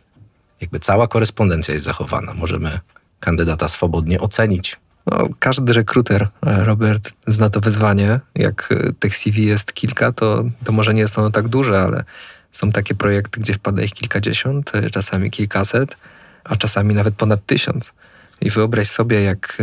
[0.61, 2.35] Jakby cała korespondencja jest zachowana.
[2.35, 2.81] Możemy
[3.21, 4.77] kandydata swobodnie ocenić.
[5.07, 8.21] No, każdy rekruter, e, Robert, zna to wyzwanie.
[8.35, 12.05] Jak e, tych CV jest kilka, to, to może nie jest ono tak duże, ale
[12.53, 15.97] są takie projekty, gdzie wpada ich kilkadziesiąt, e, czasami kilkaset,
[16.45, 17.93] a czasami nawet ponad tysiąc.
[18.41, 19.63] I wyobraź sobie, jak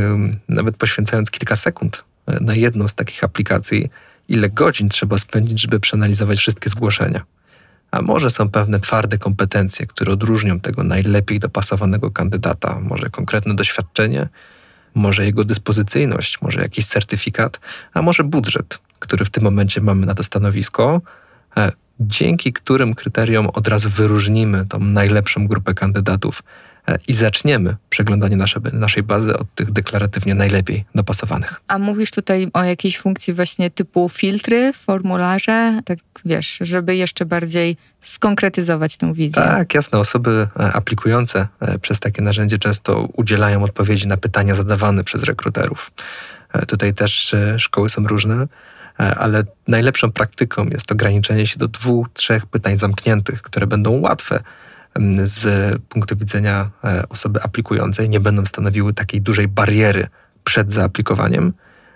[0.49, 2.03] nawet poświęcając kilka sekund
[2.41, 3.89] na jedną z takich aplikacji,
[4.29, 7.21] ile godzin trzeba spędzić, żeby przeanalizować wszystkie zgłoszenia.
[7.91, 14.29] A może są pewne twarde kompetencje, które odróżnią tego najlepiej dopasowanego kandydata, może konkretne doświadczenie,
[14.95, 17.59] może jego dyspozycyjność, może jakiś certyfikat,
[17.93, 21.01] a może budżet, który w tym momencie mamy na to stanowisko,
[21.57, 26.43] e, dzięki którym kryteriom od razu wyróżnimy tą najlepszą grupę kandydatów
[27.07, 31.61] i zaczniemy przeglądanie nasze, naszej bazy od tych deklaratywnie najlepiej dopasowanych.
[31.67, 37.77] A mówisz tutaj o jakiejś funkcji właśnie typu filtry, formularze, tak wiesz, żeby jeszcze bardziej
[38.01, 39.43] skonkretyzować tę wizję.
[39.43, 39.99] Tak, jasne.
[39.99, 45.91] Osoby e, aplikujące e, przez takie narzędzie często udzielają odpowiedzi na pytania zadawane przez rekruterów.
[46.67, 48.47] Tutaj też szkoły są różne,
[48.97, 54.39] ale najlepszą praktyką jest ograniczenie się do dwóch, trzech pytań zamkniętych, które będą łatwe
[55.23, 60.07] z punktu widzenia e, osoby aplikującej nie będą stanowiły takiej dużej bariery
[60.43, 61.53] przed zaaplikowaniem,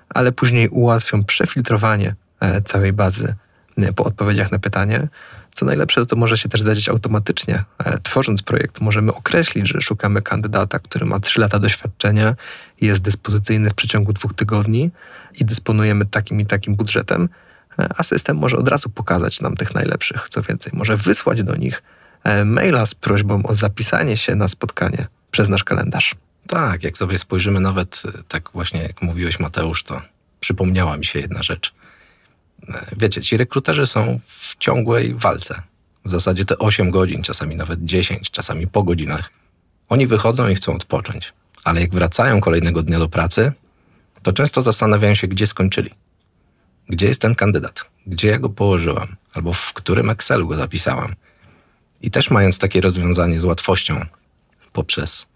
[0.09, 3.35] ale później ułatwią przefiltrowanie e, całej bazy
[3.77, 5.07] e, po odpowiedziach na pytanie.
[5.53, 7.63] Co najlepsze, to może się też zadzieć automatycznie.
[8.03, 12.35] Tworząc projekt, możemy określić, że szukamy kandydata, który ma 3 lata doświadczenia,
[12.81, 14.91] jest dyspozycyjny w przeciągu dwóch tygodni
[15.39, 17.29] i dysponujemy takim i takim budżetem,
[17.97, 20.29] a system może od razu pokazać nam tych najlepszych.
[20.29, 21.83] Co więcej, może wysłać do nich
[22.45, 26.15] maila z prośbą o zapisanie się na spotkanie przez nasz kalendarz.
[26.47, 30.01] Tak, jak sobie spojrzymy nawet, e, tak właśnie jak mówiłeś Mateusz, to
[30.39, 31.73] przypomniała mi się jedna rzecz.
[32.69, 35.61] E, wiecie, ci rekruterzy są w ciągłej walce.
[36.05, 39.29] W zasadzie te 8 godzin, czasami nawet 10, czasami po godzinach.
[39.89, 41.33] Oni wychodzą i chcą odpocząć.
[41.63, 43.51] Ale jak wracają kolejnego dnia do pracy,
[44.23, 45.89] to często zastanawiają się, gdzie skończyli.
[46.89, 47.85] Gdzie jest ten kandydat?
[48.07, 49.15] Gdzie ja go położyłam?
[49.33, 51.15] Albo w którym Excelu go zapisałam?
[52.03, 54.05] I też mając takie rozwiązanie z łatwością
[54.73, 55.27] poprzez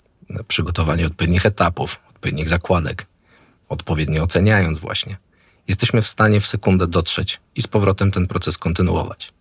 [0.48, 3.06] przygotowanie odpowiednich etapów, odpowiednich zakładek,
[3.70, 5.18] odpowiednio oceniając właśnie,
[5.68, 9.34] jesteśmy w stanie w sekundę dotrzeć i z powrotem ten proces kontynuować.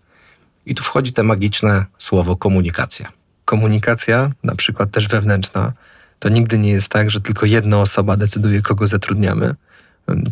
[0.66, 3.12] I tu wchodzi te magiczne słowo komunikacja.
[3.44, 5.72] Komunikacja, na przykład też wewnętrzna,
[6.18, 9.54] to nigdy nie jest tak, że tylko jedna osoba decyduje, kogo zatrudniamy.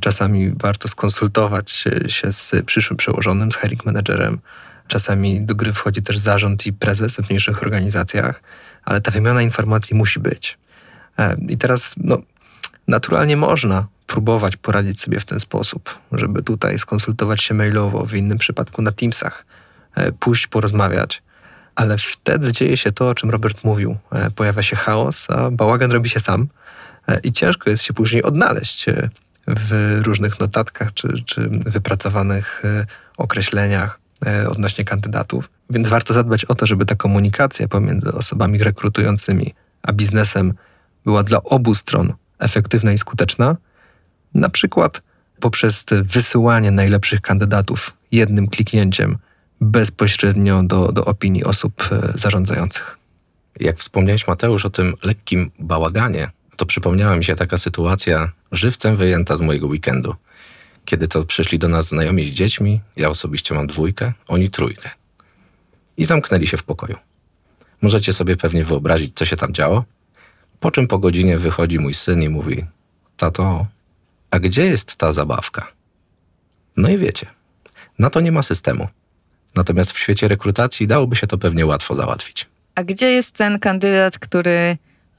[0.01, 4.41] Czasami warto skonsultować się z przyszłym przełożonym, z hiring managerem,
[4.87, 8.43] Czasami do gry wchodzi też zarząd i prezes w mniejszych organizacjach,
[8.85, 10.59] ale ta wymiana informacji musi być.
[11.19, 12.19] E, I teraz no,
[12.89, 18.39] naturalnie można próbować poradzić sobie w ten sposób, żeby tutaj skonsultować się mailowo, w innym
[18.39, 19.47] przypadku na Teamsach,
[19.95, 21.23] e, pójść porozmawiać.
[21.75, 23.97] Ale wtedy dzieje się to, o czym Robert mówił.
[24.13, 26.49] E, pojawia się chaos, a bałagan robi się sam
[27.23, 28.87] i ciężko jest się później odnaleźć
[29.47, 32.63] w różnych notatkach czy, czy wypracowanych
[33.17, 33.99] określeniach
[34.49, 35.51] odnośnie kandydatów.
[35.71, 40.55] Więc warto zadbać o to, żeby ta komunikacja pomiędzy osobami rekrutującymi a biznesem
[41.05, 43.57] była dla obu stron efektywna i skuteczna,
[44.35, 45.03] na przykład
[45.41, 49.19] poprzez wysyłanie najlepszych kandydatów jednym kliknięciem
[49.61, 52.99] bezpośrednio do, do opinii osób e, zarządzających.
[53.61, 59.37] Jak wspomniałeś, Mateusz, o tym lekkim bałaganie, to przypomniała mi się taka sytuacja żywcem wyjęta
[59.37, 60.15] z mojego weekendu.
[60.85, 64.91] Kiedy to przyszli do nas znajomi z dziećmi, ja osobiście mam dwójkę, oni trójkę.
[65.97, 66.97] I zamknęli się w pokoju.
[67.83, 69.85] Możecie sobie pewnie wyobrazić, co się tam działo.
[70.61, 72.65] Po czym po godzinie wychodzi mój syn i mówi:
[73.17, 73.67] Tato,
[74.31, 75.73] a gdzie jest ta zabawka?
[76.77, 77.27] No i wiecie,
[77.99, 78.89] na to nie ma systemu.
[79.55, 82.47] Natomiast w świecie rekrutacji dałoby się to pewnie łatwo załatwić.
[82.75, 84.77] A gdzie jest ten kandydat, który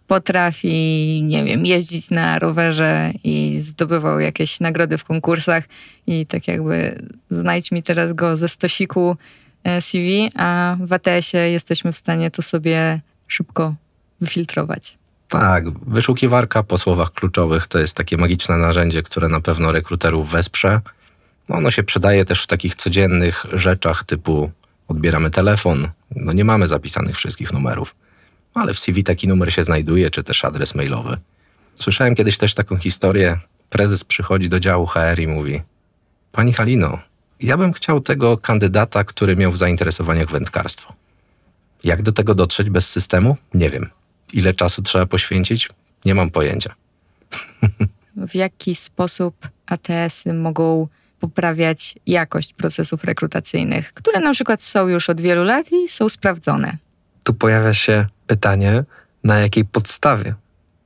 [0.07, 5.63] potrafi, nie wiem, jeździć na rowerze i zdobywał jakieś nagrody w konkursach
[6.07, 9.17] i tak jakby znajdź mi teraz go ze stosiku
[9.63, 13.75] e, CV, a w ATS-ie jesteśmy w stanie to sobie szybko
[14.21, 14.97] wyfiltrować.
[15.29, 20.81] Tak, wyszukiwarka po słowach kluczowych to jest takie magiczne narzędzie, które na pewno rekruterów wesprze.
[21.49, 24.51] No, ono się przydaje też w takich codziennych rzeczach typu
[24.87, 27.95] odbieramy telefon, no nie mamy zapisanych wszystkich numerów,
[28.55, 31.17] ale w CV taki numer się znajduje, czy też adres mailowy.
[31.75, 33.39] Słyszałem kiedyś też taką historię.
[33.69, 35.61] Prezes przychodzi do działu HR i mówi:
[36.31, 36.99] Pani Halino,
[37.39, 40.93] ja bym chciał tego kandydata, który miał w zainteresowaniach wędkarstwo.
[41.83, 43.37] Jak do tego dotrzeć bez systemu?
[43.53, 43.89] Nie wiem.
[44.33, 45.69] Ile czasu trzeba poświęcić?
[46.05, 46.75] Nie mam pojęcia.
[48.15, 50.87] W jaki sposób ATS-y mogą
[51.19, 56.77] poprawiać jakość procesów rekrutacyjnych, które na przykład są już od wielu lat i są sprawdzone?
[57.23, 58.83] Tu pojawia się pytanie,
[59.23, 60.35] na jakiej podstawie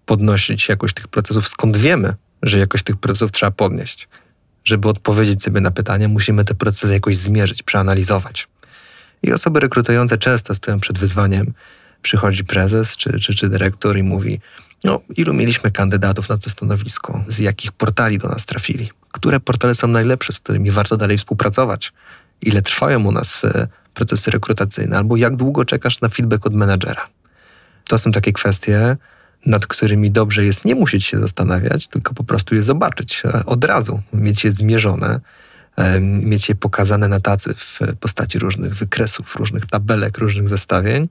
[0.05, 4.07] podnosić jakość tych procesów, skąd wiemy, że jakość tych procesów trzeba podnieść.
[4.63, 8.47] Żeby odpowiedzieć sobie na pytanie, musimy te procesy jakoś zmierzyć, przeanalizować.
[9.23, 11.53] I osoby rekrutujące często stoją przed wyzwaniem,
[12.01, 14.39] przychodzi prezes czy, czy, czy dyrektor i mówi,
[14.83, 19.75] no, ilu mieliśmy kandydatów na to stanowisko, z jakich portali do nas trafili, które portale
[19.75, 21.93] są najlepsze, z którymi warto dalej współpracować,
[22.41, 27.07] ile trwają u nas e, procesy rekrutacyjne, albo jak długo czekasz na feedback od menedżera.
[27.89, 28.97] To są takie kwestie,
[29.45, 33.65] nad którymi dobrze jest nie musieć się zastanawiać, tylko po prostu je zobaczyć e, od
[33.65, 35.19] razu, mieć je zmierzone,
[35.77, 41.09] e, mieć je pokazane na tacy w postaci różnych wykresów, różnych tabelek, różnych zestawień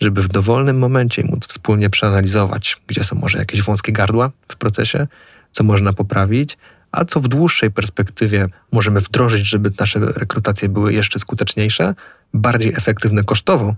[0.00, 5.06] żeby w dowolnym momencie móc wspólnie przeanalizować, gdzie są może jakieś wąskie gardła w procesie,
[5.52, 6.58] co można poprawić,
[6.92, 11.94] a co w dłuższej perspektywie możemy wdrożyć, żeby nasze rekrutacje były jeszcze skuteczniejsze,
[12.34, 13.74] bardziej efektywne kosztowo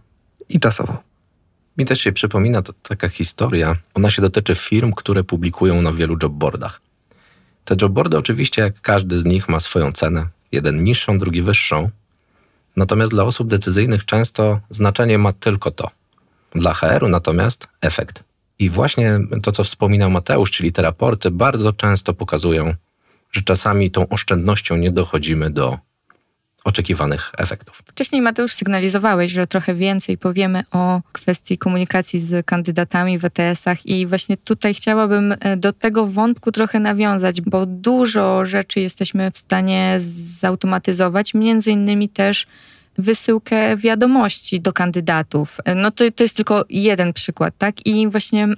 [0.48, 1.13] i czasowo.
[1.78, 3.76] Mi też się przypomina to, taka historia.
[3.94, 6.80] Ona się dotyczy firm, które publikują na wielu jobboardach.
[7.64, 10.26] Te jobboardy oczywiście, jak każdy z nich, ma swoją cenę.
[10.52, 11.90] Jeden niższą, drugi wyższą.
[12.76, 15.90] Natomiast dla osób decyzyjnych często znaczenie ma tylko to–
[16.54, 18.24] dla HR-u natomiast efekt.
[18.58, 22.74] I właśnie to, co wspominał Mateusz, czyli te raporty, bardzo często pokazują,
[23.32, 25.78] że czasami tą oszczędnością nie dochodzimy do
[26.64, 27.83] oczekiwanych efektów.
[27.87, 34.07] Wcześniej, Mateusz, sygnalizowałeś, że trochę więcej powiemy o kwestii komunikacji z kandydatami w ETS-ach i
[34.07, 39.96] właśnie tutaj chciałabym e, do tego wątku trochę nawiązać, bo dużo rzeczy jesteśmy w stanie
[40.40, 42.46] zautomatyzować, między innymi też
[42.98, 45.59] wysyłkę wiadomości do kandydatów.
[45.77, 47.87] No to, to jest tylko jeden przykład, tak?
[47.87, 48.48] I właśnie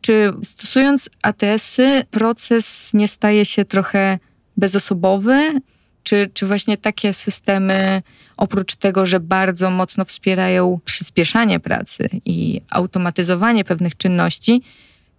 [0.00, 4.18] czy stosując ATS-y proces nie staje się trochę
[4.56, 5.60] bezosobowy?
[6.02, 8.02] Czy, czy właśnie takie systemy,
[8.36, 14.62] oprócz tego, że bardzo mocno wspierają przyspieszanie pracy i automatyzowanie pewnych czynności,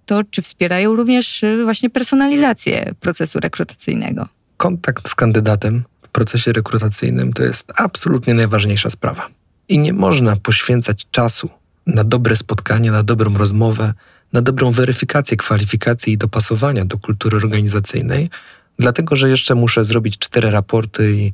[0.06, 4.28] to czy wspierają również właśnie personalizację procesu rekrutacyjnego?
[4.58, 9.28] Kontakt z kandydatem procesie rekrutacyjnym to jest absolutnie najważniejsza sprawa.
[9.70, 11.50] I nie można poświęcać czasu
[11.88, 13.94] na dobre spotkanie, na dobrą rozmowę,
[14.34, 18.30] na dobrą weryfikację kwalifikacji i dopasowania do kultury organizacyjnej,
[18.80, 21.34] dlatego że jeszcze muszę zrobić cztery raporty i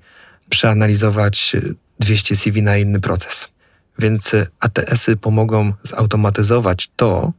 [0.50, 1.56] przeanalizować
[2.00, 3.48] 200 CV na inny proces.
[4.00, 7.34] Więc ATS-y pomogą zautomatyzować to,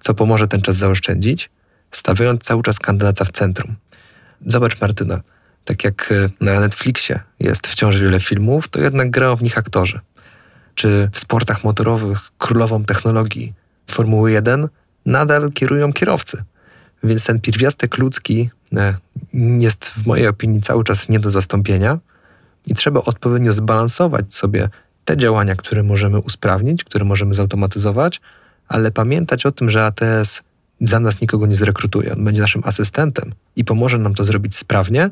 [0.00, 1.50] co pomoże ten czas zaoszczędzić,
[1.90, 3.76] stawiając cały czas kandydata w centrum.
[4.46, 5.20] Zobacz, Martyna,
[5.64, 10.00] tak jak e, na Netflixie jest wciąż wiele filmów, to jednak grają w nich aktorzy.
[10.74, 13.54] Czy w sportach motorowych królową technologii
[13.90, 14.68] Formuły 1
[15.06, 16.44] nadal kierują kierowcy.
[17.04, 18.94] Więc ten pierwiastek ludzki e,
[19.58, 21.98] jest w mojej opinii cały czas nie do zastąpienia
[22.66, 24.68] i trzeba odpowiednio zbalansować sobie
[25.04, 28.20] te działania, które możemy usprawnić, które możemy zautomatyzować,
[28.68, 30.42] ale pamiętać o tym, że ATS
[30.80, 32.12] za nas nikogo nie zrekrutuje.
[32.12, 35.10] On będzie naszym asystentem i pomoże nam to zrobić sprawnie,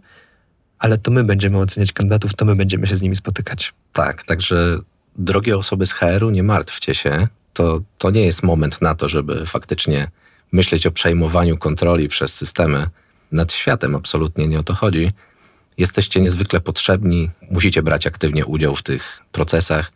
[0.78, 3.74] ale to my będziemy oceniać kandydatów, to my będziemy się z nimi spotykać.
[3.92, 4.78] Tak, także
[5.16, 7.28] drogie osoby z HR-u, nie martwcie się.
[7.52, 10.10] To, to nie jest moment na to, żeby faktycznie
[10.52, 12.86] myśleć o przejmowaniu kontroli przez systemy
[13.32, 13.96] nad światem.
[13.96, 15.12] Absolutnie nie o to chodzi.
[15.78, 19.92] Jesteście niezwykle potrzebni, musicie brać aktywnie udział w tych procesach.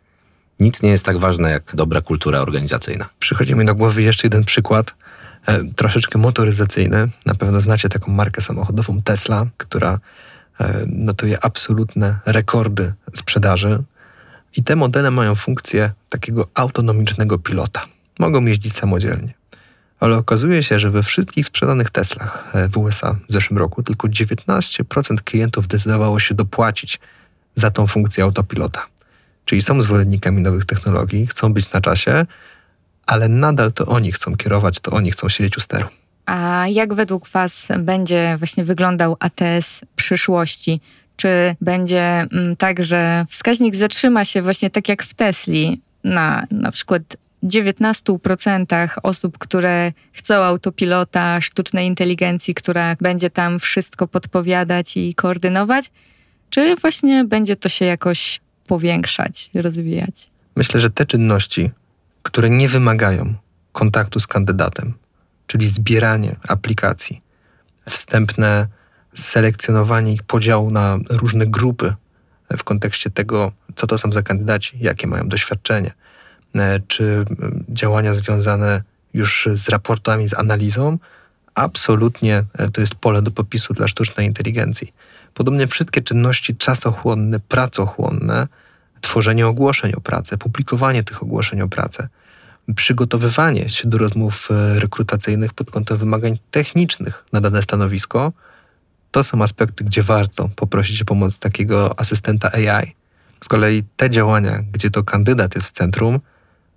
[0.59, 3.09] Nic nie jest tak ważne jak dobra kultura organizacyjna.
[3.19, 4.95] Przychodzi mi do głowy jeszcze jeden przykład,
[5.45, 7.09] e, troszeczkę motoryzacyjny.
[7.25, 9.99] Na pewno znacie taką markę samochodową Tesla, która
[10.59, 13.83] e, notuje absolutne rekordy sprzedaży.
[14.57, 17.85] I te modele mają funkcję takiego autonomicznego pilota.
[18.19, 19.33] Mogą jeździć samodzielnie.
[20.03, 24.07] Ale okazuje się, że we wszystkich sprzedanych Teslach e, w USA w zeszłym roku tylko
[24.07, 26.99] 19% klientów zdecydowało się dopłacić
[27.55, 28.85] za tą funkcję autopilota.
[29.45, 32.25] Czyli są zwolennikami nowych technologii, chcą być na czasie,
[33.05, 35.87] ale nadal to oni chcą kierować, to oni chcą siedzieć u steru.
[36.25, 40.81] A jak według Was będzie właśnie wyglądał ATS przyszłości?
[41.15, 46.71] Czy będzie mm, tak, że wskaźnik zatrzyma się właśnie tak jak w Tesli na na
[46.71, 47.01] przykład
[47.43, 55.91] 19% osób, które chcą autopilota, sztucznej inteligencji, która będzie tam wszystko podpowiadać i koordynować?
[56.49, 60.29] Czy właśnie będzie to się jakoś powiększać, rozwijać?
[60.55, 61.71] Myślę, że te czynności,
[62.23, 63.33] które nie wymagają
[63.71, 64.93] kontaktu z kandydatem,
[65.47, 67.21] czyli zbieranie aplikacji,
[67.89, 68.67] wstępne
[69.13, 71.93] selekcjonowanie ich podziału na różne grupy
[72.57, 75.91] w kontekście tego, co to są za kandydaci, jakie mają doświadczenie,
[76.87, 77.25] czy
[77.69, 78.81] działania związane
[79.13, 80.97] już z raportami, z analizą,
[81.55, 84.93] absolutnie e, to jest pole do popisu dla sztucznej inteligencji.
[85.33, 88.47] Podobnie wszystkie czynności czasochłonne, pracochłonne,
[89.01, 92.07] tworzenie ogłoszeń o pracę, publikowanie tych ogłoszeń o pracę,
[92.75, 98.33] przygotowywanie się do rozmów e, rekrutacyjnych pod kątem wymagań technicznych na dane stanowisko,
[99.11, 102.95] to są aspekty, gdzie warto poprosić o pomoc takiego asystenta AI.
[103.41, 106.19] Z kolei te działania, gdzie to kandydat jest w centrum,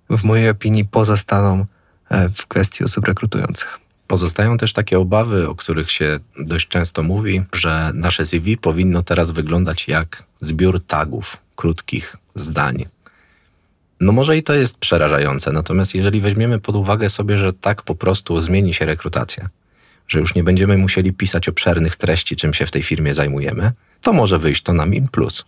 [0.09, 1.65] w mojej opinii pozostaną
[2.09, 3.79] e, w kwestii osób rekrutujących.
[4.07, 9.31] Pozostają też takie obawy, o których się dość często mówi, że nasze CV powinno teraz
[9.31, 12.85] wyglądać jak zbiór tagów, krótkich zdań.
[13.99, 17.95] No może i to jest przerażające, natomiast jeżeli weźmiemy pod uwagę sobie, że tak po
[17.95, 19.49] prostu zmieni się rekrutacja,
[20.07, 24.13] że już nie będziemy musieli pisać obszernych treści, czym się w tej firmie zajmujemy, to
[24.13, 25.45] może wyjść to nam in plus.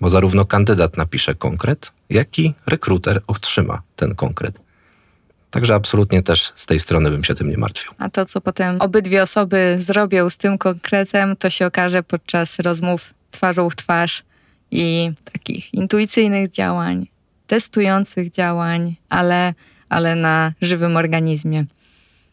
[0.00, 4.60] Bo zarówno kandydat napisze konkret, jak i rekruter otrzyma ten konkret.
[5.50, 7.92] Także absolutnie też z tej strony bym się tym nie martwił.
[7.98, 13.14] A to, co potem obydwie osoby zrobią z tym konkretem, to się okaże podczas rozmów
[13.30, 14.22] twarzą w twarz
[14.70, 17.06] i takich intuicyjnych działań,
[17.46, 19.54] testujących działań, ale,
[19.88, 21.64] ale na żywym organizmie.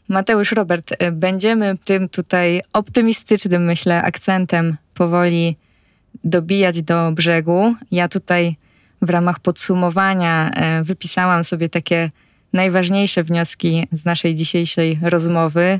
[0.08, 5.58] Mateusz, Robert, e, będziemy tym tutaj optymistycznym, myślę, akcentem powoli
[6.24, 7.76] dobijać do brzegu.
[7.92, 8.56] Ja tutaj
[9.02, 12.10] w ramach podsumowania e, wypisałam sobie takie
[12.54, 15.80] najważniejsze wnioski z naszej dzisiejszej rozmowy.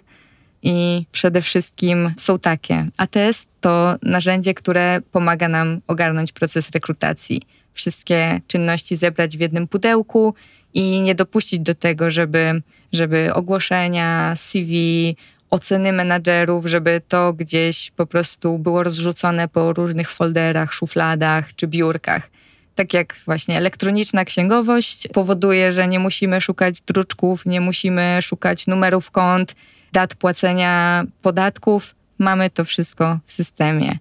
[0.64, 2.88] I przede wszystkim są takie.
[2.98, 7.42] ATS to narzędzie, które pomaga nam ogarnąć proces rekrutacji.
[7.74, 10.34] Wszystkie czynności zebrać w jednym pudełku
[10.74, 12.62] i nie dopuścić do tego, żeby,
[12.94, 15.16] żeby ogłoszenia, CV,
[15.54, 22.30] oceny menadżerów, żeby to gdzieś po prostu było rozrzucone po różnych folderach, szufladach czy biurkach.
[22.76, 29.12] Tak jak właśnie elektroniczna księgowość powoduje, że nie musimy szukać druczków, nie musimy szukać numerów
[29.12, 29.56] kont,
[29.92, 31.96] dat płacenia podatków.
[32.20, 33.98] Mamy to wszystko w systemie.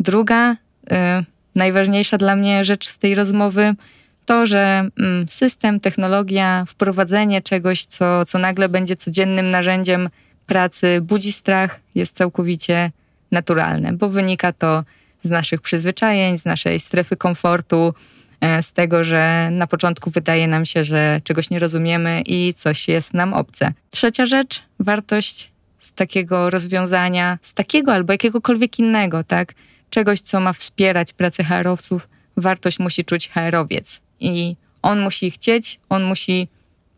[0.00, 0.56] Druga, y,
[1.54, 3.74] najważniejsza dla mnie rzecz z tej rozmowy
[4.24, 10.08] to, że mm, system, technologia, wprowadzenie czegoś, co, co nagle będzie codziennym narzędziem
[10.46, 12.90] pracy, budzi strach, jest całkowicie
[13.30, 14.84] naturalne, bo wynika to
[15.22, 17.94] z naszych przyzwyczajeń, z naszej strefy komfortu,
[18.40, 22.88] e, z tego, że na początku wydaje nam się, że czegoś nie rozumiemy i coś
[22.88, 23.72] jest nam obce.
[23.90, 29.54] Trzecia rzecz, wartość z takiego rozwiązania, z takiego albo jakiegokolwiek innego, tak?
[29.90, 36.04] Czegoś, co ma wspierać pracę HR-owców, wartość musi czuć HR-owiec i on musi chcieć, on
[36.04, 36.48] musi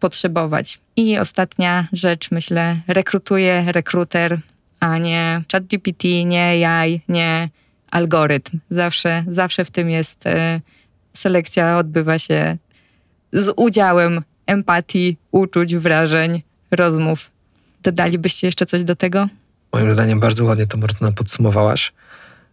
[0.04, 0.80] potrzebować.
[0.96, 4.40] I ostatnia rzecz, myślę, rekrutuje rekruter,
[4.80, 7.48] a nie ChatGPT, nie AI, nie
[7.90, 8.58] algorytm.
[8.70, 10.60] Zawsze, zawsze w tym jest e,
[11.12, 12.56] selekcja, odbywa się
[13.32, 17.30] z udziałem empatii, uczuć, wrażeń, rozmów.
[17.82, 19.28] Dodalibyście jeszcze coś do tego?
[19.72, 21.92] Moim zdaniem bardzo ładnie to Martyna podsumowałaś,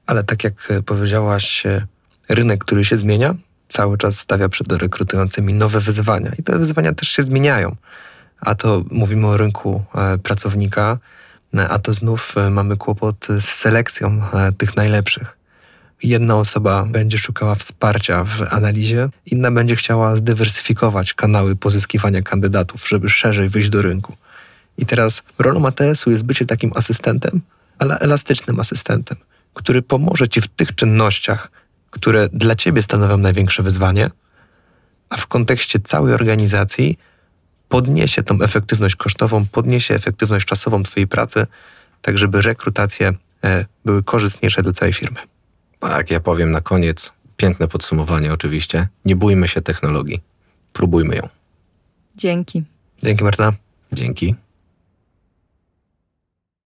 [0.05, 1.63] ale tak jak powiedziałaś,
[2.29, 3.35] rynek, który się zmienia,
[3.71, 7.75] cały czas stawia przed rekrutującymi nowe wyzwania i te wyzwania też się zmieniają.
[8.39, 10.97] A to mówimy o rynku e, pracownika,
[11.69, 15.37] a to znów e, mamy kłopot z selekcją e, tych najlepszych.
[16.03, 23.09] Jedna osoba będzie szukała wsparcia w analizie, inna będzie chciała zdywersyfikować kanały pozyskiwania kandydatów, żeby
[23.09, 24.15] szerzej wyjść do rynku.
[24.77, 27.41] I teraz rolą ATS-u jest bycie takim asystentem,
[27.79, 29.17] ale elastycznym asystentem,
[29.53, 31.51] który pomoże ci w tych czynnościach,
[31.91, 34.09] które dla ciebie stanowią największe wyzwanie,
[35.09, 36.97] a w kontekście całej organizacji
[37.69, 41.47] podniesie tą efektywność kosztową, podniesie efektywność czasową twojej pracy,
[42.01, 43.13] tak żeby rekrutacje
[43.43, 45.19] e, były korzystniejsze dla całej firmy.
[45.79, 48.87] Tak, ja powiem na koniec, piękne podsumowanie oczywiście.
[49.05, 50.21] Nie bójmy się technologii,
[50.73, 51.29] próbujmy ją.
[52.15, 52.63] Dzięki.
[53.03, 53.53] Dzięki Marta.
[53.91, 54.35] Dzięki.